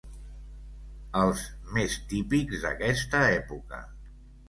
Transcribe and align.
Els 1.25 1.45
més 1.77 1.99
típics 2.17 2.67
d’aquesta 2.67 3.25
època. 3.39 3.87